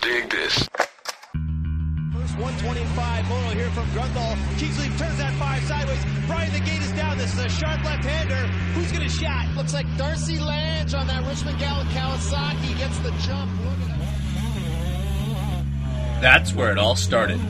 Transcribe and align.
dig 0.00 0.30
this. 0.30 0.68
First 2.12 2.38
125, 2.38 3.28
Moto 3.28 3.54
here 3.54 3.70
from 3.70 3.86
Grundle. 3.88 4.58
Kingsley 4.58 4.88
turns 4.96 5.18
that 5.18 5.34
five 5.38 5.62
sideways. 5.64 6.04
Brian, 6.26 6.52
the 6.52 6.60
gate 6.60 6.82
is 6.82 6.92
down. 6.92 7.18
This 7.18 7.32
is 7.34 7.40
a 7.40 7.48
sharp 7.48 7.84
left-hander. 7.84 8.46
Who's 8.74 8.90
going 8.92 9.04
to 9.04 9.08
shot? 9.08 9.48
Looks 9.56 9.74
like 9.74 9.86
Darcy 9.96 10.38
Lange 10.38 10.94
on 10.94 11.06
that 11.06 11.26
Richmond 11.26 11.58
Gallant 11.58 11.88
Kawasaki 11.90 12.76
gets 12.78 12.98
the 13.00 13.10
jump. 13.26 13.50
That's 16.20 16.54
where 16.54 16.72
it 16.72 16.78
all 16.78 16.96
started. 16.96 17.40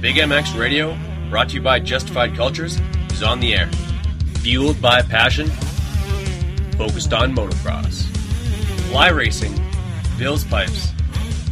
Big 0.00 0.16
MX 0.16 0.58
Radio, 0.58 0.98
brought 1.30 1.50
to 1.50 1.56
you 1.56 1.62
by 1.62 1.78
Justified 1.78 2.34
Cultures, 2.34 2.80
is 3.10 3.22
on 3.22 3.40
the 3.40 3.54
air. 3.54 3.70
Fueled 4.40 4.80
by 4.80 5.02
passion, 5.02 5.48
focused 6.76 7.12
on 7.12 7.34
motocross. 7.34 8.02
Fly 8.88 9.08
Racing, 9.10 9.54
Bill's 10.18 10.44
Pipes, 10.44 10.93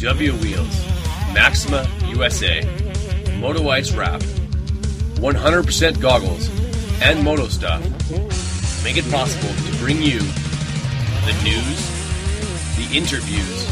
W 0.03 0.33
Wheels, 0.39 0.85
Maxima 1.33 1.89
USA, 2.07 2.61
Moto 3.39 3.69
Ice 3.69 3.93
Wrap, 3.93 4.21
100% 5.21 6.01
goggles, 6.01 6.51
and 7.01 7.23
Moto 7.23 7.47
Stuff 7.47 7.81
make 8.83 8.97
it 8.97 9.09
possible 9.13 9.55
to 9.55 9.79
bring 9.79 10.03
you 10.03 10.19
the 10.19 11.39
news, 11.45 11.79
the 12.77 12.89
interviews, 12.93 13.65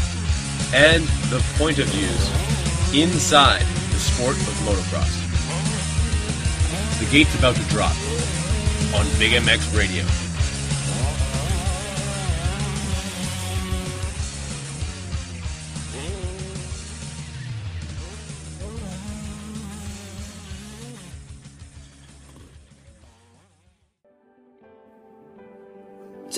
and 0.73 1.03
the 1.29 1.43
point 1.57 1.79
of 1.79 1.87
views 1.87 2.93
inside 2.95 3.65
the 3.91 3.99
sport 3.99 4.37
of 4.37 4.53
motocross. 4.63 5.11
The 6.99 7.11
gate's 7.11 7.35
about 7.37 7.57
to 7.57 7.63
drop 7.63 7.95
on 8.95 9.05
Big 9.19 9.33
MX 9.33 9.77
Radio. 9.77 10.05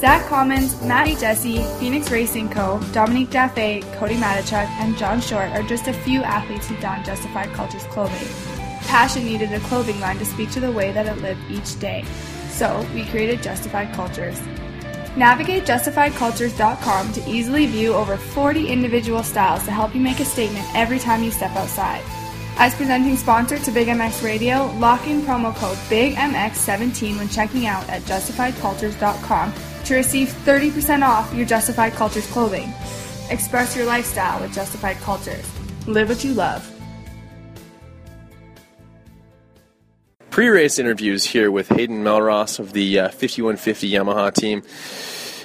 Zach 0.00 0.26
Commons, 0.28 0.80
Matty 0.80 1.14
Jesse, 1.14 1.62
Phoenix 1.78 2.10
Racing 2.10 2.48
Co., 2.48 2.80
Dominique 2.90 3.28
Daffé, 3.28 3.82
Cody 3.96 4.14
Matichuk, 4.14 4.66
and 4.80 4.96
John 4.96 5.20
Short 5.20 5.50
are 5.50 5.62
just 5.62 5.88
a 5.88 5.92
few 5.92 6.22
athletes 6.22 6.68
who 6.68 6.76
don 6.78 7.04
Justified 7.04 7.50
Culture's 7.50 7.84
clothing. 7.84 8.26
Passion 8.86 9.26
needed 9.26 9.52
a 9.52 9.60
clothing 9.60 10.00
line 10.00 10.16
to 10.16 10.24
speak 10.24 10.50
to 10.52 10.60
the 10.60 10.72
way 10.72 10.90
that 10.90 11.04
it 11.04 11.20
lived 11.20 11.42
each 11.50 11.78
day, 11.78 12.06
so 12.48 12.82
we 12.94 13.04
created 13.08 13.42
Justified 13.42 13.92
Cultures. 13.92 14.40
Navigate 15.18 15.64
justifiedcultures.com 15.64 17.12
to 17.12 17.28
easily 17.28 17.66
view 17.66 17.92
over 17.92 18.16
40 18.16 18.68
individual 18.68 19.22
styles 19.22 19.64
to 19.64 19.70
help 19.70 19.94
you 19.94 20.00
make 20.00 20.20
a 20.20 20.24
statement 20.24 20.64
every 20.74 20.98
time 20.98 21.22
you 21.22 21.30
step 21.30 21.54
outside. 21.56 22.02
As 22.56 22.74
presenting 22.74 23.18
sponsor 23.18 23.58
to 23.58 23.70
Big 23.70 23.88
MX 23.88 24.24
Radio, 24.24 24.74
lock 24.78 25.06
in 25.06 25.20
promo 25.20 25.54
code 25.54 25.76
BIGMX17 25.90 27.18
when 27.18 27.28
checking 27.28 27.66
out 27.66 27.86
at 27.90 28.00
justifiedcultures.com 28.02 29.52
to 29.90 29.96
receive 29.96 30.28
30% 30.28 31.02
off 31.02 31.34
your 31.34 31.44
Justified 31.44 31.92
Cultures 31.94 32.26
clothing. 32.28 32.72
Express 33.28 33.76
your 33.76 33.86
lifestyle 33.86 34.40
with 34.40 34.54
Justified 34.54 34.96
Cultures. 34.98 35.44
Live 35.88 36.08
what 36.08 36.22
you 36.22 36.32
love. 36.32 36.64
Pre-race 40.30 40.78
interviews 40.78 41.24
here 41.24 41.50
with 41.50 41.68
Hayden 41.70 42.04
Mellross 42.04 42.60
of 42.60 42.72
the 42.72 43.00
uh, 43.00 43.08
5150 43.08 43.90
Yamaha 43.90 44.32
team. 44.32 44.62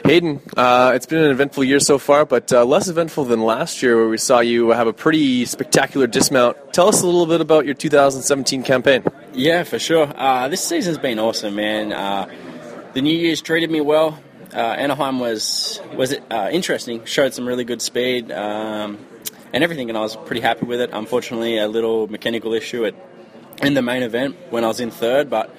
Hayden, 0.06 0.40
uh, 0.56 0.92
it's 0.94 1.08
been 1.08 1.24
an 1.24 1.32
eventful 1.32 1.64
year 1.64 1.80
so 1.80 1.98
far, 1.98 2.24
but 2.24 2.54
uh, 2.54 2.64
less 2.64 2.88
eventful 2.88 3.26
than 3.26 3.42
last 3.42 3.82
year, 3.82 3.98
where 3.98 4.10
we 4.10 4.20
saw 4.20 4.42
you 4.42 4.70
have 4.70 4.86
a 4.86 4.94
pretty 4.94 5.46
spectacular 5.46 6.06
dismount. 6.06 6.56
Tell 6.72 6.88
us 6.88 7.02
a 7.02 7.08
little 7.08 7.26
bit 7.26 7.42
about 7.42 7.66
your 7.66 7.74
2017 7.74 8.62
campaign. 8.62 9.04
Yeah, 9.34 9.64
for 9.64 9.80
sure. 9.80 10.14
Uh, 10.16 10.48
this 10.50 10.64
season's 10.64 11.00
been 11.00 11.18
awesome, 11.18 11.56
man. 11.56 11.92
Uh, 11.92 12.30
the 12.94 13.02
New 13.02 13.18
Year's 13.18 13.42
treated 13.42 13.72
me 13.72 13.82
well. 13.82 14.20
Uh, 14.54 14.58
Anaheim 14.58 15.20
was 15.20 15.82
was 15.96 16.14
uh, 16.32 16.50
interesting. 16.52 17.06
Showed 17.06 17.34
some 17.34 17.48
really 17.48 17.64
good 17.64 17.82
speed 17.82 18.32
um, 18.32 18.98
and 19.54 19.64
everything, 19.64 19.90
and 19.90 19.98
I 19.98 20.02
was 20.02 20.16
pretty 20.16 20.42
happy 20.42 20.66
with 20.66 20.82
it. 20.82 20.90
Unfortunately, 20.94 21.58
a 21.58 21.68
little 21.68 22.08
mechanical 22.08 22.54
issue 22.54 22.86
at 22.86 22.96
in 23.62 23.74
the 23.74 23.82
main 23.82 24.04
event 24.04 24.36
when 24.50 24.64
I 24.64 24.68
was 24.68 24.80
in 24.80 24.92
third, 24.92 25.30
but 25.30 25.56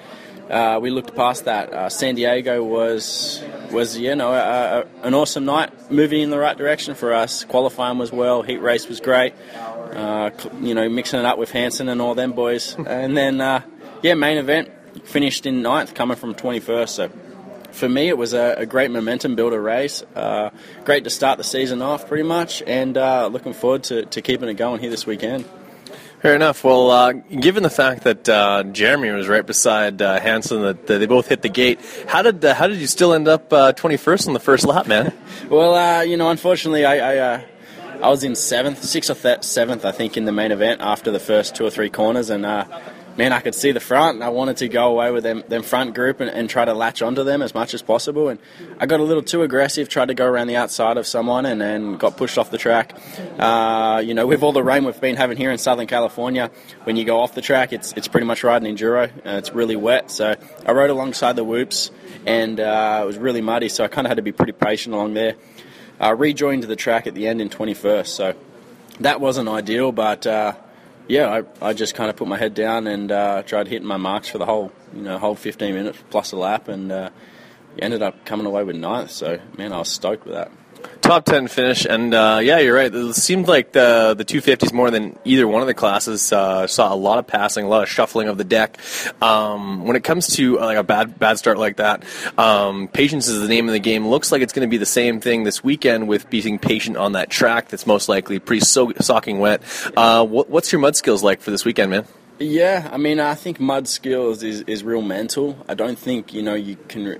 uh, 0.49 0.79
we 0.81 0.89
looked 0.89 1.15
past 1.15 1.45
that. 1.45 1.73
Uh, 1.73 1.89
San 1.89 2.15
Diego 2.15 2.63
was 2.63 3.43
was 3.71 3.97
you 3.97 4.15
know 4.15 4.33
a, 4.33 4.81
a, 4.81 4.85
an 5.07 5.13
awesome 5.13 5.45
night, 5.45 5.91
moving 5.91 6.21
in 6.21 6.29
the 6.29 6.39
right 6.39 6.57
direction 6.57 6.95
for 6.95 7.13
us. 7.13 7.43
Qualifying 7.43 7.97
was 7.97 8.11
well, 8.11 8.41
heat 8.41 8.61
race 8.61 8.87
was 8.87 8.99
great. 8.99 9.33
Uh, 9.55 10.29
you 10.61 10.73
know, 10.73 10.87
mixing 10.89 11.19
it 11.19 11.25
up 11.25 11.37
with 11.37 11.51
Hanson 11.51 11.89
and 11.89 12.01
all 12.01 12.15
them 12.15 12.33
boys, 12.33 12.75
and 12.75 13.17
then 13.17 13.41
uh, 13.41 13.61
yeah, 14.01 14.13
main 14.13 14.37
event 14.37 14.69
finished 15.05 15.45
in 15.45 15.61
ninth, 15.61 15.93
coming 15.93 16.17
from 16.17 16.33
21st. 16.33 16.89
So 16.89 17.11
for 17.77 17.87
me, 17.87 18.09
it 18.09 18.17
was 18.17 18.33
a, 18.33 18.55
a 18.57 18.65
great 18.65 18.91
momentum 18.91 19.35
builder 19.35 19.61
race. 19.61 20.03
Uh, 20.15 20.49
great 20.83 21.03
to 21.03 21.09
start 21.09 21.37
the 21.37 21.43
season 21.43 21.81
off, 21.81 22.07
pretty 22.07 22.23
much, 22.23 22.63
and 22.63 22.97
uh, 22.97 23.27
looking 23.27 23.53
forward 23.53 23.83
to, 23.83 24.05
to 24.05 24.21
keeping 24.21 24.49
it 24.49 24.55
going 24.55 24.81
here 24.81 24.89
this 24.89 25.05
weekend. 25.05 25.45
Fair 26.21 26.33
enough. 26.33 26.63
Well, 26.63 26.89
uh, 26.89 27.11
given 27.11 27.61
the 27.61 27.69
fact 27.69 28.03
that 28.03 28.27
uh, 28.27 28.63
Jeremy 28.63 29.11
was 29.11 29.27
right 29.27 29.45
beside 29.45 30.01
uh, 30.01 30.19
Hanson, 30.19 30.63
that 30.63 30.87
they 30.87 31.05
both 31.05 31.27
hit 31.27 31.43
the 31.43 31.49
gate, 31.49 31.79
how 32.07 32.23
did 32.23 32.43
uh, 32.43 32.55
how 32.55 32.67
did 32.67 32.79
you 32.79 32.87
still 32.87 33.13
end 33.13 33.27
up 33.27 33.49
twenty 33.75 33.97
first 33.97 34.27
on 34.27 34.33
the 34.33 34.39
first 34.39 34.65
lap, 34.65 34.87
man? 34.87 35.13
well, 35.49 35.75
uh, 35.75 36.01
you 36.01 36.17
know, 36.17 36.31
unfortunately, 36.31 36.85
I 36.85 36.97
I, 36.97 37.17
uh, 37.17 37.41
I, 38.01 38.09
was 38.09 38.23
in 38.23 38.35
seventh, 38.35 38.83
sixth 38.83 39.11
or 39.11 39.13
th- 39.13 39.43
seventh, 39.43 39.85
I 39.85 39.91
think, 39.91 40.17
in 40.17 40.25
the 40.25 40.31
main 40.31 40.51
event 40.51 40.81
after 40.81 41.11
the 41.11 41.19
first 41.19 41.55
two 41.55 41.65
or 41.65 41.69
three 41.69 41.91
corners, 41.91 42.31
and 42.31 42.43
man, 43.17 43.33
I 43.33 43.39
could 43.39 43.55
see 43.55 43.71
the 43.71 43.79
front. 43.79 44.15
And 44.15 44.23
I 44.23 44.29
wanted 44.29 44.57
to 44.57 44.67
go 44.67 44.87
away 44.87 45.11
with 45.11 45.23
them, 45.23 45.43
them 45.47 45.63
front 45.63 45.95
group 45.95 46.19
and, 46.19 46.29
and, 46.29 46.47
try 46.49 46.63
to 46.63 46.73
latch 46.73 47.01
onto 47.01 47.23
them 47.23 47.41
as 47.41 47.53
much 47.53 47.73
as 47.73 47.81
possible. 47.81 48.29
And 48.29 48.39
I 48.79 48.85
got 48.85 48.99
a 48.99 49.03
little 49.03 49.23
too 49.23 49.41
aggressive, 49.43 49.89
tried 49.89 50.07
to 50.07 50.13
go 50.13 50.25
around 50.25 50.47
the 50.47 50.55
outside 50.55 50.97
of 50.97 51.05
someone, 51.05 51.45
and 51.45 51.59
then 51.59 51.97
got 51.97 52.15
pushed 52.15 52.37
off 52.37 52.51
the 52.51 52.57
track. 52.57 52.95
Uh, 53.37 54.01
you 54.05 54.13
know, 54.13 54.27
with 54.27 54.43
all 54.43 54.53
the 54.53 54.63
rain 54.63 54.85
we've 54.85 54.99
been 55.01 55.17
having 55.17 55.37
here 55.37 55.51
in 55.51 55.57
Southern 55.57 55.87
California, 55.87 56.51
when 56.83 56.95
you 56.95 57.03
go 57.03 57.19
off 57.19 57.33
the 57.33 57.41
track, 57.41 57.73
it's 57.73 57.93
it's 57.93 58.07
pretty 58.07 58.27
much 58.27 58.43
riding 58.43 58.75
enduro. 58.75 59.09
Uh, 59.09 59.37
it's 59.37 59.51
really 59.53 59.75
wet, 59.75 60.11
so 60.11 60.35
I 60.65 60.71
rode 60.71 60.89
alongside 60.89 61.35
the 61.35 61.43
whoops, 61.43 61.91
and 62.25 62.59
uh, 62.59 63.01
it 63.03 63.05
was 63.05 63.17
really 63.17 63.41
muddy, 63.41 63.69
so 63.69 63.83
I 63.83 63.87
kind 63.87 64.05
of 64.05 64.09
had 64.09 64.17
to 64.17 64.23
be 64.23 64.31
pretty 64.31 64.53
patient 64.53 64.93
along 64.93 65.15
there. 65.15 65.35
I 65.99 66.11
rejoined 66.11 66.63
the 66.63 66.75
track 66.75 67.07
at 67.07 67.15
the 67.15 67.27
end 67.27 67.41
in 67.41 67.49
21st, 67.49 68.07
so 68.07 68.35
that 68.99 69.19
wasn't 69.19 69.49
ideal, 69.49 69.91
but 69.91 70.27
uh, 70.27 70.53
yeah, 71.07 71.43
I, 71.61 71.69
I 71.69 71.73
just 71.73 71.95
kind 71.95 72.09
of 72.09 72.15
put 72.15 72.27
my 72.27 72.37
head 72.37 72.53
down 72.53 72.87
and 72.87 73.11
uh, 73.11 73.43
tried 73.43 73.67
hitting 73.67 73.87
my 73.87 73.97
marks 73.97 74.27
for 74.27 74.37
the 74.37 74.45
whole, 74.45 74.71
you 74.93 75.01
know, 75.01 75.17
whole 75.17 75.35
15 75.35 75.73
minutes 75.73 75.97
plus 76.09 76.31
a 76.31 76.37
lap, 76.37 76.67
and 76.67 76.91
uh, 76.91 77.09
ended 77.79 78.01
up 78.01 78.25
coming 78.25 78.45
away 78.45 78.63
with 78.63 78.75
ninth. 78.75 79.11
So, 79.11 79.39
man, 79.57 79.71
I 79.71 79.79
was 79.79 79.89
stoked 79.89 80.25
with 80.25 80.35
that. 80.35 80.51
Top 81.01 81.23
10 81.23 81.47
finish, 81.47 81.85
and 81.85 82.13
uh, 82.13 82.39
yeah, 82.43 82.59
you're 82.59 82.75
right. 82.75 82.93
It 82.93 83.13
seemed 83.13 83.47
like 83.47 83.71
the 83.71 84.13
the 84.17 84.25
250s 84.25 84.73
more 84.73 84.91
than 84.91 85.17
either 85.23 85.47
one 85.47 85.61
of 85.61 85.67
the 85.67 85.73
classes 85.73 86.33
uh, 86.33 86.67
saw 86.67 86.93
a 86.93 86.95
lot 86.95 87.17
of 87.17 87.25
passing, 87.25 87.65
a 87.65 87.69
lot 87.69 87.83
of 87.83 87.87
shuffling 87.87 88.27
of 88.27 88.37
the 88.37 88.43
deck. 88.43 88.77
Um, 89.21 89.85
when 89.85 89.95
it 89.95 90.03
comes 90.03 90.27
to 90.35 90.59
uh, 90.59 90.65
like 90.65 90.77
a 90.77 90.83
bad 90.83 91.17
bad 91.17 91.37
start 91.37 91.59
like 91.59 91.77
that, 91.77 92.03
um, 92.37 92.89
patience 92.89 93.29
is 93.29 93.41
the 93.41 93.47
name 93.47 93.69
of 93.69 93.73
the 93.73 93.79
game. 93.79 94.05
Looks 94.05 94.33
like 94.33 94.41
it's 94.41 94.51
going 94.51 94.67
to 94.67 94.69
be 94.69 94.77
the 94.77 94.85
same 94.85 95.21
thing 95.21 95.43
this 95.45 95.63
weekend 95.63 96.09
with 96.09 96.29
being 96.29 96.59
patient 96.59 96.97
on 96.97 97.13
that 97.13 97.29
track. 97.29 97.69
That's 97.69 97.87
most 97.87 98.09
likely 98.09 98.39
pretty 98.39 98.65
so- 98.65 98.91
socking 98.99 99.39
wet. 99.39 99.61
Uh, 99.95 100.25
what, 100.25 100.49
what's 100.49 100.73
your 100.73 100.81
mud 100.81 100.97
skills 100.97 101.23
like 101.23 101.39
for 101.39 101.51
this 101.51 101.63
weekend, 101.63 101.91
man? 101.91 102.05
Yeah, 102.39 102.89
I 102.91 102.97
mean, 102.97 103.19
I 103.19 103.33
think 103.33 103.59
mud 103.59 103.87
skills 103.87 104.43
is, 104.43 104.61
is 104.63 104.83
real 104.83 105.01
mental. 105.01 105.57
I 105.67 105.73
don't 105.73 105.97
think 105.97 106.33
you 106.33 106.43
know 106.43 106.53
you 106.53 106.75
can 106.87 107.19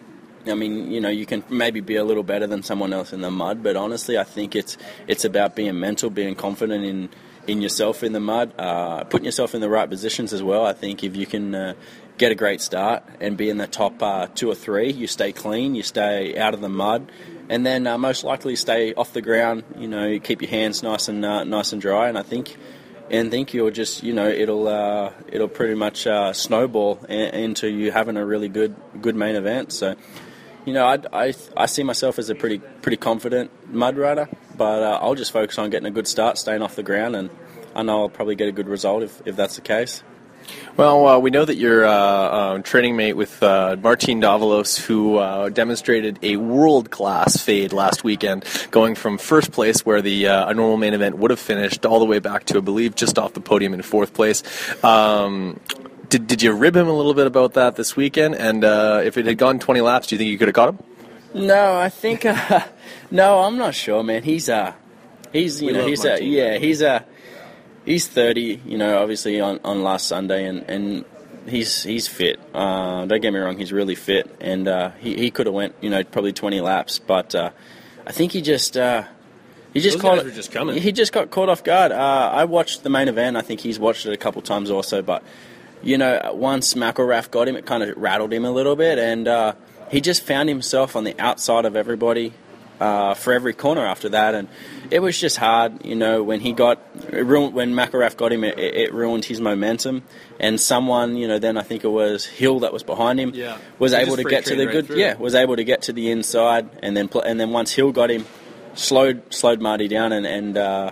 I 0.51 0.55
mean, 0.55 0.91
you 0.91 1.01
know, 1.01 1.09
you 1.09 1.25
can 1.25 1.43
maybe 1.49 1.81
be 1.81 1.95
a 1.95 2.03
little 2.03 2.23
better 2.23 2.47
than 2.47 2.63
someone 2.63 2.93
else 2.93 3.13
in 3.13 3.21
the 3.21 3.31
mud, 3.31 3.63
but 3.63 3.75
honestly, 3.75 4.17
I 4.17 4.23
think 4.23 4.55
it's 4.55 4.77
it's 5.07 5.25
about 5.25 5.55
being 5.55 5.79
mental, 5.79 6.09
being 6.09 6.35
confident 6.35 6.83
in 6.85 7.09
in 7.47 7.61
yourself 7.61 8.03
in 8.03 8.11
the 8.11 8.19
mud, 8.19 8.53
uh, 8.59 9.05
putting 9.05 9.25
yourself 9.25 9.55
in 9.55 9.61
the 9.61 9.69
right 9.69 9.89
positions 9.89 10.33
as 10.33 10.43
well. 10.43 10.65
I 10.65 10.73
think 10.73 11.03
if 11.03 11.15
you 11.15 11.25
can 11.25 11.55
uh, 11.55 11.73
get 12.17 12.31
a 12.31 12.35
great 12.35 12.61
start 12.61 13.03
and 13.21 13.37
be 13.37 13.49
in 13.49 13.57
the 13.57 13.67
top 13.67 14.03
uh, 14.03 14.27
two 14.35 14.51
or 14.51 14.55
three, 14.55 14.91
you 14.91 15.07
stay 15.07 15.31
clean, 15.31 15.73
you 15.73 15.83
stay 15.83 16.37
out 16.37 16.53
of 16.53 16.61
the 16.61 16.69
mud, 16.69 17.09
and 17.49 17.65
then 17.65 17.87
uh, 17.87 17.97
most 17.97 18.23
likely 18.23 18.55
stay 18.55 18.93
off 18.93 19.13
the 19.13 19.21
ground. 19.21 19.63
You 19.77 19.87
know, 19.87 20.19
keep 20.19 20.41
your 20.41 20.51
hands 20.51 20.83
nice 20.83 21.07
and 21.07 21.23
uh, 21.23 21.45
nice 21.45 21.71
and 21.71 21.81
dry. 21.81 22.09
And 22.09 22.17
I 22.17 22.23
think 22.23 22.57
and 23.09 23.31
think 23.31 23.53
you'll 23.53 23.71
just 23.71 24.03
you 24.03 24.13
know 24.13 24.27
it'll 24.27 24.67
uh, 24.67 25.13
it'll 25.27 25.47
pretty 25.47 25.75
much 25.75 26.05
snowball 26.33 26.99
in, 27.07 27.29
into 27.33 27.69
you 27.69 27.91
having 27.91 28.17
a 28.17 28.25
really 28.25 28.49
good 28.49 28.75
good 29.01 29.15
main 29.15 29.35
event. 29.35 29.71
So 29.71 29.95
you 30.67 30.73
know 30.73 30.85
I, 30.85 30.99
I, 31.13 31.33
I 31.55 31.65
see 31.65 31.83
myself 31.83 32.19
as 32.19 32.29
a 32.29 32.35
pretty 32.35 32.59
pretty 32.59 32.97
confident 32.97 33.49
mud 33.73 33.97
rider, 33.97 34.27
but 34.57 34.83
uh, 34.83 34.99
I'll 35.01 35.15
just 35.15 35.31
focus 35.31 35.57
on 35.57 35.69
getting 35.69 35.87
a 35.87 35.91
good 35.91 36.07
start, 36.07 36.37
staying 36.37 36.61
off 36.61 36.75
the 36.75 36.83
ground, 36.83 37.15
and 37.15 37.29
I 37.73 37.83
know 37.83 38.01
I'll 38.01 38.09
probably 38.09 38.35
get 38.35 38.49
a 38.49 38.51
good 38.51 38.67
result 38.67 39.03
if, 39.03 39.21
if 39.25 39.35
that's 39.37 39.55
the 39.55 39.61
case. 39.61 40.03
Well, 40.75 41.07
uh, 41.07 41.19
we 41.19 41.29
know 41.29 41.43
that 41.43 41.55
you're 41.55 41.85
uh, 41.85 41.91
uh, 41.91 42.57
training 42.59 42.95
mate 42.95 43.13
with 43.13 43.41
uh, 43.41 43.75
Martin 43.81 44.21
Davalos, 44.21 44.79
who 44.79 45.17
uh, 45.17 45.49
demonstrated 45.49 46.19
a 46.21 46.37
world 46.37 46.91
class 46.91 47.37
fade 47.37 47.73
last 47.73 48.03
weekend, 48.03 48.45
going 48.71 48.95
from 48.95 49.17
first 49.17 49.51
place, 49.51 49.85
where 49.85 50.01
the 50.01 50.27
uh, 50.27 50.49
a 50.49 50.53
normal 50.53 50.77
main 50.77 50.93
event 50.93 51.17
would 51.17 51.31
have 51.31 51.39
finished, 51.39 51.85
all 51.85 51.99
the 51.99 52.05
way 52.05 52.19
back 52.19 52.45
to, 52.45 52.57
I 52.57 52.61
believe, 52.61 52.95
just 52.95 53.17
off 53.17 53.33
the 53.33 53.41
podium 53.41 53.73
in 53.73 53.81
fourth 53.81 54.13
place. 54.13 54.43
Um, 54.83 55.59
did, 56.09 56.27
did 56.27 56.41
you 56.41 56.53
rib 56.53 56.75
him 56.75 56.87
a 56.87 56.93
little 56.93 57.13
bit 57.13 57.27
about 57.27 57.53
that 57.53 57.75
this 57.75 57.95
weekend? 57.95 58.35
And 58.35 58.63
if 58.63 59.17
it 59.17 59.25
had 59.25 59.37
gone 59.37 59.59
20 59.59 59.81
laps, 59.81 60.07
do 60.07 60.15
you 60.15 60.19
think 60.19 60.29
you 60.29 60.37
could 60.37 60.47
have 60.47 60.55
caught 60.55 60.69
him? 60.69 60.79
No, 61.33 61.77
I 61.77 61.89
think 61.89 62.23
no, 63.11 63.39
I'm 63.39 63.57
not 63.57 63.75
sure, 63.75 64.03
man. 64.03 64.23
He's 64.23 64.49
uh, 64.49 64.73
he's 65.33 65.61
you 65.61 65.67
We 65.67 65.73
know 65.73 65.85
he's 65.87 66.03
a, 66.05 66.09
Martin. 66.09 66.27
yeah 66.27 66.57
he's 66.57 66.81
a 66.81 67.05
he's 67.85 68.07
30. 68.07 68.61
You 68.65 68.77
know, 68.77 69.01
obviously 69.01 69.39
on, 69.39 69.59
on 69.63 69.83
last 69.83 70.07
Sunday, 70.07 70.45
and, 70.45 70.63
and 70.69 71.05
he's 71.47 71.83
he's 71.83 72.07
fit. 72.07 72.39
Uh, 72.53 73.05
don't 73.05 73.21
get 73.21 73.33
me 73.33 73.39
wrong, 73.39 73.57
he's 73.57 73.73
really 73.73 73.95
fit, 73.95 74.35
and 74.39 74.67
uh, 74.67 74.91
he 74.99 75.15
he 75.15 75.31
could 75.31 75.45
have 75.45 75.55
went 75.55 75.75
you 75.81 75.89
know 75.89 76.03
probably 76.03 76.33
20 76.33 76.61
laps, 76.61 76.97
but 76.99 77.35
uh, 77.35 77.51
I 78.05 78.11
think 78.11 78.31
he 78.31 78.41
just. 78.41 78.77
Uh, 78.77 79.03
he 79.73 79.81
just 79.81 79.97
Those 79.97 80.01
caught 80.01 80.15
guys 80.15 80.25
were 80.25 80.31
just 80.31 80.51
coming. 80.51 80.81
He 80.81 80.91
just 80.91 81.13
got 81.13 81.29
caught 81.29 81.49
off 81.49 81.63
guard. 81.63 81.91
Uh, 81.91 82.31
I 82.33 82.45
watched 82.45 82.81
the 82.81 82.89
main 82.89 83.09
event. 83.09 83.37
I 83.37 83.41
think 83.41 83.59
he's 83.59 83.77
watched 83.77 84.07
it 84.07 84.13
a 84.13 84.17
couple 84.17 84.41
times 84.41 84.71
also. 84.71 85.03
But 85.03 85.21
you 85.83 85.97
know, 85.97 86.31
once 86.33 86.73
McElrath 86.73 87.31
got 87.31 87.47
him, 87.47 87.55
it 87.55 87.65
kind 87.65 87.83
of 87.83 87.95
rattled 87.97 88.33
him 88.33 88.45
a 88.45 88.51
little 88.51 88.75
bit, 88.75 88.97
and 88.99 89.27
uh, 89.27 89.53
he 89.91 90.01
just 90.01 90.23
found 90.23 90.49
himself 90.49 90.95
on 90.95 91.03
the 91.03 91.19
outside 91.19 91.65
of 91.65 91.75
everybody 91.75 92.33
uh, 92.79 93.13
for 93.15 93.33
every 93.33 93.53
corner 93.53 93.85
after 93.85 94.09
that, 94.09 94.35
and 94.35 94.47
it 94.91 94.99
was 94.99 95.19
just 95.19 95.37
hard. 95.37 95.83
You 95.85 95.95
know, 95.95 96.21
when 96.23 96.39
he 96.41 96.51
got 96.53 96.79
it 97.11 97.23
ruined, 97.25 97.53
when 97.55 97.73
McElrath 97.73 98.17
got 98.17 98.31
him, 98.31 98.43
it, 98.43 98.57
it 98.59 98.93
ruined 98.93 99.25
his 99.25 99.39
momentum, 99.41 100.03
and 100.39 100.59
someone, 100.61 101.15
you 101.17 101.27
know, 101.27 101.39
then 101.39 101.57
I 101.57 101.61
think 101.63 101.83
it 101.83 101.89
was 101.89 102.25
Hill 102.25 102.59
that 102.59 102.73
was 102.73 102.83
behind 102.83 103.19
him, 103.19 103.31
Yeah. 103.33 103.57
was 103.79 103.93
able 103.93 104.15
to 104.17 104.23
get 104.23 104.45
to 104.45 104.55
the 104.55 104.65
right 104.65 104.71
good, 104.71 104.87
through. 104.87 104.97
yeah, 104.97 105.15
was 105.15 105.33
able 105.35 105.55
to 105.55 105.63
get 105.63 105.83
to 105.83 105.93
the 105.93 106.11
inside, 106.11 106.69
and 106.83 106.95
then 106.95 107.07
pl- 107.07 107.21
and 107.21 107.39
then 107.39 107.51
once 107.51 107.71
Hill 107.71 107.91
got 107.91 108.11
him, 108.11 108.25
slowed 108.75 109.33
slowed 109.33 109.59
Marty 109.61 109.87
down, 109.87 110.11
and 110.11 110.27
and 110.27 110.57
uh, 110.57 110.91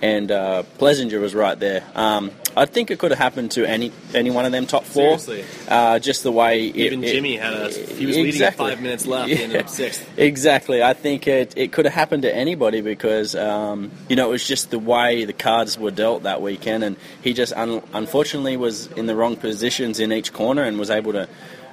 and 0.00 0.30
uh, 0.32 0.62
Plessinger 0.78 1.20
was 1.20 1.34
right 1.34 1.58
there. 1.58 1.84
Um, 1.94 2.30
I 2.60 2.66
think 2.66 2.90
it 2.90 2.98
could 2.98 3.10
have 3.10 3.18
happened 3.18 3.52
to 3.52 3.64
any 3.64 3.90
any 4.12 4.30
one 4.30 4.44
of 4.44 4.52
them 4.52 4.66
top 4.66 4.84
four. 4.84 5.18
Seriously. 5.18 5.44
Uh, 5.66 5.98
just 5.98 6.22
the 6.22 6.30
way 6.30 6.66
it, 6.68 6.76
Even 6.76 7.02
it- 7.02 7.12
Jimmy 7.12 7.36
had 7.36 7.54
a. 7.54 7.70
He 7.72 8.04
was 8.04 8.16
leading 8.16 8.42
at 8.42 8.54
five 8.54 8.82
minutes 8.82 9.06
left. 9.06 9.30
He 9.30 9.42
ended 9.42 9.62
up 9.62 9.68
sixth. 9.70 10.06
Exactly. 10.18 10.82
I 10.82 10.92
think 10.92 11.26
it, 11.26 11.54
it 11.56 11.72
could 11.72 11.86
have 11.86 11.94
happened 11.94 12.22
to 12.22 12.34
anybody 12.34 12.82
because, 12.82 13.34
um, 13.34 13.90
you 14.10 14.16
know, 14.16 14.28
it 14.28 14.32
was 14.32 14.46
just 14.46 14.70
the 14.70 14.78
way 14.78 15.24
the 15.24 15.32
cards 15.32 15.78
were 15.78 15.90
dealt 15.90 16.24
that 16.24 16.42
weekend. 16.42 16.84
And 16.84 16.96
he 17.22 17.32
just 17.32 17.54
un- 17.54 17.82
unfortunately 17.94 18.58
was 18.58 18.88
in 18.92 19.06
the 19.06 19.16
wrong 19.16 19.36
positions 19.36 19.98
in 19.98 20.12
each 20.12 20.32
corner 20.34 20.62
and 20.62 20.78
was 20.78 20.90
able 20.90 21.12
to, 21.12 21.28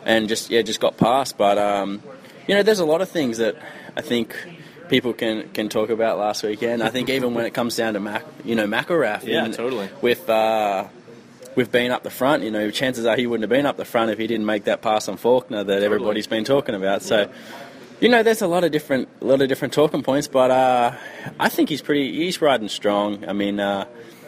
and 0.06 0.30
just, 0.30 0.50
yeah, 0.50 0.62
just 0.62 0.80
got 0.80 0.96
past. 0.96 1.38
But, 1.38 1.58
um, 1.58 2.02
you 2.48 2.56
know, 2.56 2.64
there's 2.64 2.80
a 2.80 2.86
lot 2.86 3.02
of 3.02 3.10
things 3.10 3.40
that 3.40 3.56
I 3.98 4.02
think 4.02 4.34
people 4.90 5.14
can, 5.14 5.50
can 5.50 5.70
talk 5.70 5.90
about 5.90 6.18
last 6.18 6.44
weekend. 6.44 6.84
I 6.84 6.90
think 6.90 7.10
even 7.10 7.34
when 7.34 7.46
it 7.46 7.54
comes 7.54 7.76
down 7.76 7.94
to, 7.94 8.00
Mac, 8.00 8.26
you 8.44 8.56
know, 8.56 8.68
McElrath. 8.68 9.24
Yeah, 9.26 9.46
and 9.46 9.54
totally. 9.54 9.90
With, 10.02 10.30
uh, 10.30 10.88
with 11.56 11.72
being 11.72 11.92
up 11.92 12.04
the 12.04 12.10
front, 12.10 12.44
you 12.44 12.52
know, 12.52 12.70
chances 12.72 13.06
are 13.06 13.16
he 13.16 13.26
wouldn't 13.26 13.44
have 13.44 13.50
been 13.50 13.66
up 13.66 13.78
the 13.78 13.86
front 13.86 14.12
if 14.12 14.20
he 14.20 14.28
didn't 14.28 14.46
make 14.46 14.66
that 14.66 14.82
pass 14.82 15.08
on 15.08 15.18
Forkner 15.18 15.66
that 15.66 15.82
everybody's 15.82 16.28
been 16.28 16.44
talking 16.44 16.76
about. 16.76 17.02
So, 17.02 17.30
you 18.00 18.10
know, 18.10 18.22
there's 18.22 18.44
a 18.44 18.48
lot 18.48 18.64
of 18.64 18.72
different, 18.72 19.10
a 19.22 19.26
lot 19.26 19.42
of 19.42 19.50
different 19.50 19.74
talking 19.74 20.04
points, 20.04 20.28
but 20.28 20.52
uh, 20.52 20.96
I 21.40 21.50
think 21.50 21.70
he's 21.70 21.82
pretty, 21.82 22.14
he's 22.14 22.40
riding 22.42 22.70
strong. 22.70 23.28
I 23.28 23.34
mean, 23.34 23.60
uh, 23.60 23.86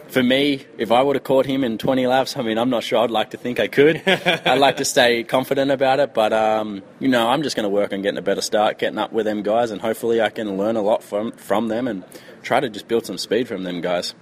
for 0.09 0.23
me, 0.23 0.65
if 0.77 0.91
I 0.91 1.01
would 1.01 1.15
have 1.15 1.23
caught 1.23 1.45
him 1.45 1.63
in 1.63 1.77
20 1.77 2.07
laps, 2.07 2.35
I 2.35 2.41
mean, 2.41 2.57
I'm 2.57 2.69
not 2.69 2.83
sure. 2.83 2.99
I'd 2.99 3.11
like 3.11 3.31
to 3.31 3.37
think 3.37 3.59
I 3.59 3.67
could. 3.67 4.01
I'd 4.07 4.59
like 4.59 4.77
to 4.77 4.85
stay 4.85 5.23
confident 5.23 5.71
about 5.71 5.99
it, 5.99 6.13
but 6.13 6.33
um, 6.33 6.81
you 6.99 7.07
know, 7.07 7.29
I'm 7.29 7.43
just 7.43 7.55
going 7.55 7.63
to 7.63 7.69
work 7.69 7.93
on 7.93 8.01
getting 8.01 8.17
a 8.17 8.23
better 8.23 8.41
start, 8.41 8.79
getting 8.79 8.97
up 8.97 9.11
with 9.11 9.25
them 9.25 9.43
guys, 9.43 9.71
and 9.71 9.81
hopefully 9.81 10.21
I 10.21 10.29
can 10.29 10.57
learn 10.57 10.75
a 10.75 10.81
lot 10.81 11.03
from 11.03 11.31
from 11.33 11.67
them 11.67 11.87
and 11.87 12.03
try 12.41 12.59
to 12.59 12.69
just 12.69 12.87
build 12.87 13.05
some 13.05 13.17
speed 13.17 13.47
from 13.47 13.63
them 13.63 13.81
guys. 13.81 14.13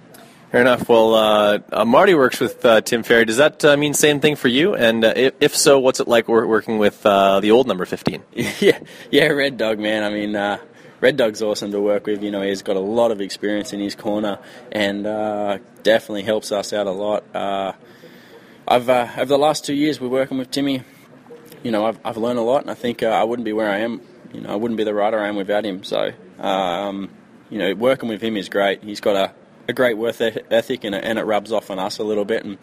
Fair 0.50 0.62
enough. 0.62 0.88
Well, 0.88 1.14
uh, 1.14 1.58
uh, 1.70 1.84
Marty 1.84 2.14
works 2.14 2.40
with 2.40 2.64
uh, 2.64 2.80
Tim 2.80 3.02
Ferry. 3.02 3.26
Does 3.26 3.36
that 3.36 3.62
uh, 3.66 3.76
mean 3.76 3.92
same 3.92 4.18
thing 4.20 4.34
for 4.34 4.48
you? 4.48 4.74
And 4.74 5.04
uh, 5.04 5.12
if, 5.14 5.34
if 5.40 5.56
so, 5.56 5.78
what's 5.78 6.00
it 6.00 6.08
like 6.08 6.26
working 6.26 6.78
with 6.78 7.04
uh, 7.04 7.40
the 7.40 7.50
old 7.50 7.66
number 7.66 7.84
15? 7.84 8.22
yeah, 8.58 8.78
yeah, 9.10 9.26
Red 9.26 9.58
Dog, 9.58 9.78
man. 9.78 10.02
I 10.04 10.08
mean, 10.08 10.34
uh, 10.34 10.56
Red 11.00 11.16
Dog's 11.16 11.42
awesome 11.42 11.70
to 11.72 11.80
work 11.80 12.06
with. 12.06 12.22
You 12.22 12.30
know, 12.30 12.42
he's 12.42 12.62
got 12.62 12.76
a 12.76 12.80
lot 12.80 13.12
of 13.12 13.20
experience 13.20 13.72
in 13.72 13.80
his 13.80 13.94
corner, 13.94 14.38
and 14.72 15.06
uh, 15.06 15.58
definitely 15.82 16.22
helps 16.22 16.50
us 16.50 16.72
out 16.72 16.86
a 16.86 16.92
lot. 16.92 17.24
Uh, 17.34 17.72
I've 18.66 18.88
uh, 18.88 19.08
over 19.16 19.26
the 19.26 19.38
last 19.38 19.64
two 19.64 19.74
years, 19.74 20.00
we're 20.00 20.08
working 20.08 20.38
with 20.38 20.50
Timmy. 20.50 20.82
You 21.62 21.70
know, 21.70 21.86
I've, 21.86 21.98
I've 22.04 22.16
learned 22.16 22.38
a 22.38 22.42
lot, 22.42 22.62
and 22.62 22.70
I 22.70 22.74
think 22.74 23.02
uh, 23.02 23.08
I 23.08 23.24
wouldn't 23.24 23.44
be 23.44 23.52
where 23.52 23.70
I 23.70 23.78
am. 23.78 24.00
You 24.32 24.40
know, 24.42 24.50
I 24.50 24.56
wouldn't 24.56 24.76
be 24.76 24.84
the 24.84 24.94
rider 24.94 25.18
I 25.18 25.28
am 25.28 25.36
without 25.36 25.64
him. 25.64 25.84
So, 25.84 26.12
um, 26.38 27.10
you 27.48 27.58
know, 27.58 27.74
working 27.74 28.08
with 28.08 28.20
him 28.20 28.36
is 28.36 28.48
great. 28.48 28.82
He's 28.82 29.00
got 29.00 29.16
a, 29.16 29.32
a 29.68 29.72
great 29.72 29.96
work 29.96 30.20
ethic, 30.20 30.84
and 30.84 30.94
it, 30.94 31.04
and 31.04 31.18
it 31.18 31.22
rubs 31.24 31.52
off 31.52 31.70
on 31.70 31.78
us 31.78 31.98
a 31.98 32.04
little 32.04 32.24
bit. 32.24 32.44
And 32.44 32.58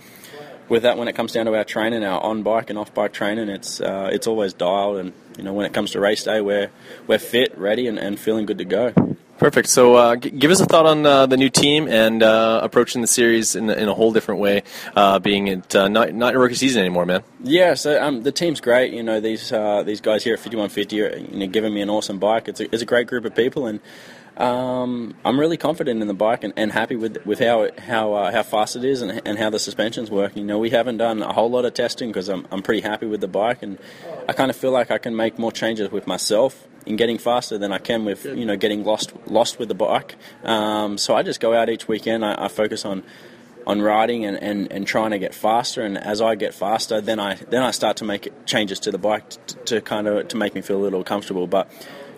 with 0.69 0.83
that, 0.83 0.97
when 0.97 1.07
it 1.07 1.13
comes 1.13 1.31
down 1.31 1.45
to 1.45 1.55
our 1.55 1.63
training, 1.63 2.03
our 2.03 2.21
on 2.21 2.43
bike 2.43 2.69
and 2.69 2.79
off 2.79 2.93
bike 2.93 3.13
training, 3.13 3.49
it's 3.49 3.81
uh, 3.81 4.09
it's 4.11 4.27
always 4.27 4.53
dialed. 4.53 4.97
And 4.97 5.13
you 5.37 5.43
know, 5.43 5.53
when 5.53 5.65
it 5.65 5.73
comes 5.73 5.91
to 5.91 5.99
race 5.99 6.23
day, 6.23 6.41
we're 6.41 6.69
we're 7.07 7.19
fit, 7.19 7.57
ready, 7.57 7.87
and, 7.87 7.99
and 7.99 8.19
feeling 8.19 8.45
good 8.45 8.57
to 8.59 8.65
go. 8.65 8.93
Perfect. 9.37 9.67
So, 9.67 9.95
uh, 9.95 10.15
g- 10.15 10.29
give 10.29 10.49
us 10.49 10.61
a 10.61 10.65
thought 10.65 10.85
on 10.85 11.05
uh, 11.05 11.25
the 11.25 11.35
new 11.35 11.49
team 11.49 11.89
and 11.89 12.23
uh, 12.23 12.61
approaching 12.63 13.01
the 13.01 13.07
series 13.07 13.53
in, 13.55 13.69
in 13.69 13.89
a 13.89 13.93
whole 13.93 14.13
different 14.13 14.39
way, 14.39 14.63
uh, 14.95 15.19
being 15.19 15.47
it 15.47 15.75
uh, 15.75 15.89
not 15.89 16.13
not 16.13 16.33
your 16.33 16.41
rookie 16.41 16.55
season 16.55 16.79
anymore, 16.79 17.05
man. 17.05 17.21
Yeah, 17.43 17.73
so 17.73 18.01
um, 18.01 18.23
the 18.23 18.31
team's 18.31 18.61
great. 18.61 18.93
You 18.93 19.03
know, 19.03 19.19
these 19.19 19.51
uh, 19.51 19.83
these 19.83 19.99
guys 19.99 20.23
here 20.23 20.35
at 20.35 20.39
5150 20.39 21.01
are 21.01 21.17
you 21.17 21.39
know, 21.39 21.47
giving 21.47 21.73
me 21.73 21.81
an 21.81 21.89
awesome 21.89 22.17
bike. 22.17 22.47
It's 22.47 22.61
a, 22.61 22.73
it's 22.73 22.81
a 22.81 22.85
great 22.85 23.07
group 23.07 23.25
of 23.25 23.35
people, 23.35 23.67
and 23.67 23.81
um, 24.37 25.15
I'm 25.23 25.39
really 25.39 25.57
confident 25.57 26.01
in 26.01 26.07
the 26.07 26.13
bike 26.13 26.43
and, 26.43 26.53
and 26.57 26.71
happy 26.71 26.95
with 26.95 27.25
with 27.25 27.39
how 27.39 27.63
it, 27.63 27.79
how 27.79 28.13
uh, 28.13 28.31
how 28.31 28.43
fast 28.43 28.75
it 28.75 28.83
is 28.83 29.01
and, 29.01 29.21
and 29.25 29.37
how 29.37 29.49
the 29.49 29.59
suspension's 29.59 30.11
working. 30.11 30.43
You 30.43 30.47
know, 30.47 30.59
we 30.59 30.71
haven't 30.71 30.97
done 30.97 31.21
a 31.21 31.31
whole 31.31 31.49
lot 31.49 31.65
of 31.65 31.73
testing 31.73 32.09
because 32.09 32.27
I'm 32.27 32.45
I'm 32.51 32.61
pretty 32.61 32.81
happy 32.81 33.05
with 33.05 33.21
the 33.21 33.27
bike, 33.27 33.63
and 33.63 33.77
I 34.27 34.33
kind 34.33 34.49
of 34.49 34.57
feel 34.57 34.71
like 34.71 34.91
I 34.91 34.97
can 34.97 35.15
make 35.15 35.39
more 35.39 35.51
changes 35.51 35.89
with 35.91 36.05
myself 36.05 36.67
in 36.85 36.97
getting 36.97 37.17
faster 37.17 37.57
than 37.57 37.71
I 37.71 37.77
can 37.77 38.03
with 38.03 38.25
you 38.25 38.45
know 38.45 38.57
getting 38.57 38.83
lost 38.83 39.13
lost 39.27 39.57
with 39.57 39.69
the 39.69 39.75
bike. 39.75 40.15
Um, 40.43 40.97
so 40.97 41.15
I 41.15 41.23
just 41.23 41.39
go 41.39 41.53
out 41.53 41.69
each 41.69 41.87
weekend. 41.87 42.25
I, 42.25 42.35
I 42.37 42.47
focus 42.49 42.83
on 42.83 43.03
on 43.67 43.81
riding 43.81 44.25
and, 44.25 44.37
and, 44.41 44.71
and 44.71 44.85
trying 44.85 45.11
to 45.11 45.17
get 45.17 45.33
faster. 45.33 45.81
And 45.81 45.97
as 45.97 46.21
I 46.21 46.35
get 46.35 46.53
faster, 46.53 47.01
then 47.01 47.19
I 47.19 47.35
then 47.35 47.63
I 47.63 47.71
start 47.71 47.97
to 47.97 48.03
make 48.03 48.31
changes 48.45 48.79
to 48.81 48.91
the 48.91 48.97
bike 48.97 49.29
to, 49.29 49.55
to 49.55 49.81
kind 49.81 50.07
of 50.07 50.27
to 50.27 50.37
make 50.37 50.53
me 50.55 50.61
feel 50.61 50.77
a 50.77 50.83
little 50.83 51.03
comfortable. 51.03 51.47
But 51.47 51.71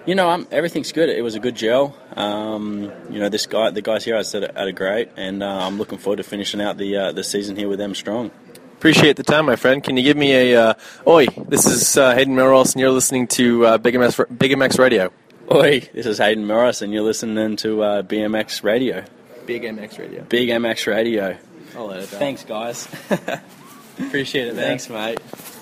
you 0.07 0.15
know, 0.15 0.29
I'm, 0.29 0.47
everything's 0.49 0.91
good. 0.93 1.09
It 1.09 1.21
was 1.21 1.35
a 1.35 1.39
good 1.39 1.55
gel. 1.55 1.95
Um, 2.15 2.91
you 3.11 3.19
know, 3.19 3.29
this 3.29 3.45
guy, 3.45 3.69
the 3.69 3.81
guys 3.81 4.05
here, 4.05 4.15
I 4.15 4.23
said, 4.23 4.57
are 4.57 4.71
great, 4.71 5.09
and 5.17 5.43
uh, 5.43 5.67
I'm 5.67 5.77
looking 5.77 5.97
forward 5.99 6.17
to 6.17 6.23
finishing 6.23 6.61
out 6.61 6.77
the 6.77 6.95
uh, 6.95 7.11
the 7.11 7.23
season 7.23 7.55
here 7.57 7.67
with 7.67 7.77
them 7.77 7.93
strong. 7.93 8.31
Appreciate 8.77 9.17
the 9.17 9.23
time, 9.23 9.45
my 9.45 9.57
friend. 9.57 9.83
Can 9.83 9.97
you 9.97 10.03
give 10.03 10.15
me 10.15 10.53
a 10.53 10.69
uh, 10.69 10.73
oi? 11.05 11.25
This 11.47 11.65
is 11.65 11.97
uh, 11.97 12.15
Hayden 12.15 12.35
Mellross, 12.35 12.73
and 12.73 12.79
you're 12.81 12.91
listening 12.91 13.27
to 13.27 13.65
uh, 13.65 13.77
Big 13.77 13.95
MX 13.95 14.37
Big 14.39 14.51
MX 14.51 14.79
Radio. 14.79 15.11
Oi, 15.49 15.79
this 15.93 16.05
is 16.05 16.17
Hayden 16.17 16.45
Morris, 16.45 16.81
and 16.81 16.91
you're 16.91 17.03
listening 17.03 17.55
to 17.57 17.81
uh, 17.81 18.01
BMX 18.01 18.63
Radio, 18.63 19.05
Big 19.45 19.63
MX 19.63 19.97
Radio. 19.97 20.23
Big 20.23 20.49
MX 20.49 20.87
Radio. 20.87 21.37
I'll 21.75 21.91
edit 21.91 22.09
Thanks, 22.09 22.43
guys. 22.43 22.87
Appreciate 23.99 24.47
it, 24.47 24.55
man. 24.55 24.77
Thanks, 24.77 24.89
mate. 24.89 25.19